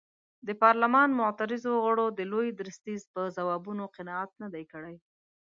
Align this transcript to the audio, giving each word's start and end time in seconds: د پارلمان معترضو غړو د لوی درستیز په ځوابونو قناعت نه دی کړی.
د 0.47 0.49
پارلمان 0.63 1.09
معترضو 1.19 1.73
غړو 1.85 2.05
د 2.11 2.19
لوی 2.31 2.47
درستیز 2.59 3.01
په 3.13 3.21
ځوابونو 3.37 3.83
قناعت 3.95 4.31
نه 4.41 4.47
دی 4.53 4.63
کړی. 4.71 4.95